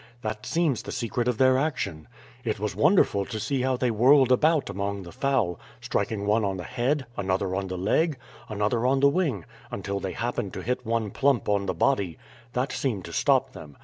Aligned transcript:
That 0.23 0.47
seems 0.47 0.81
the 0.81 0.91
secret 0.91 1.27
of 1.27 1.37
their 1.37 1.59
action. 1.59 2.07
It 2.43 2.59
was 2.59 2.75
wonderful 2.75 3.23
to 3.27 3.39
see 3.39 3.61
how 3.61 3.77
they 3.77 3.91
whirled 3.91 4.31
about 4.31 4.67
among 4.67 5.03
the 5.03 5.11
fowl, 5.11 5.59
striking 5.79 6.25
one 6.25 6.43
on 6.43 6.57
the 6.57 6.63
head, 6.63 7.05
another 7.17 7.53
on 7.53 7.67
the 7.67 7.77
leg, 7.77 8.17
another 8.49 8.87
on 8.87 8.99
the 9.01 9.09
wing, 9.09 9.45
until 9.69 9.99
they 9.99 10.13
happened 10.13 10.53
to 10.53 10.63
hit 10.63 10.83
one 10.87 11.11
plump 11.11 11.47
on 11.47 11.67
the 11.67 11.75
body; 11.75 12.17
that 12.53 12.71
seemed 12.71 13.05
to 13.05 13.13
stop 13.13 13.51
them. 13.51 13.77